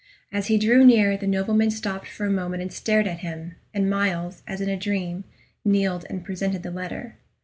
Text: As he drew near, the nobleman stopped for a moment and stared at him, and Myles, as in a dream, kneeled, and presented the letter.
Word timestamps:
As 0.31 0.47
he 0.47 0.57
drew 0.57 0.83
near, 0.83 1.15
the 1.15 1.27
nobleman 1.27 1.69
stopped 1.69 2.07
for 2.07 2.25
a 2.25 2.29
moment 2.31 2.63
and 2.63 2.73
stared 2.73 3.05
at 3.07 3.19
him, 3.19 3.53
and 3.71 3.87
Myles, 3.87 4.41
as 4.47 4.59
in 4.59 4.67
a 4.67 4.75
dream, 4.75 5.25
kneeled, 5.63 6.07
and 6.09 6.25
presented 6.25 6.63
the 6.63 6.71
letter. 6.71 7.17